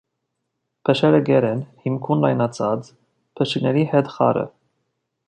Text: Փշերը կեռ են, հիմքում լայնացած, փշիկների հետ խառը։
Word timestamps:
Փշերը 0.89 1.19
կեռ 1.27 1.47
են, 1.49 1.61
հիմքում 1.83 2.25
լայնացած, 2.25 2.91
փշիկների 3.41 3.85
հետ 3.93 4.11
խառը։ 4.17 4.49